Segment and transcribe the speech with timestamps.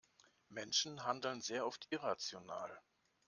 [0.49, 2.75] Menschen handeln sehr oft irrational.